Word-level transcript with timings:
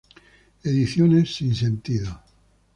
Ediciones 0.67 1.29
Sinsentido. 1.35 2.11